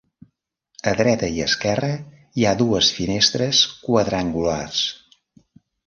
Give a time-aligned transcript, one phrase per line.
[0.91, 1.91] A dreta i esquerra
[2.41, 4.85] hi ha dues finestres quadrangulars.